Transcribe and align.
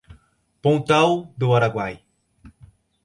Pontal 0.63 1.31
do 1.37 1.53
Araguaia 1.53 2.01